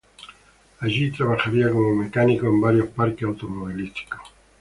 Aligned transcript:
Allí 0.79 1.11
trabajaría 1.11 1.69
como 1.69 1.93
mecánico 1.93 2.47
en 2.47 2.59
varios 2.59 2.87
parques 2.87 3.21
automovilísticos. 3.23 4.33